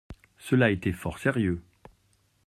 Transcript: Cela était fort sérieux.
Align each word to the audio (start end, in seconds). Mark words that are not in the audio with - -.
Cela 0.39 0.71
était 0.71 0.93
fort 0.93 1.19
sérieux. 1.19 1.61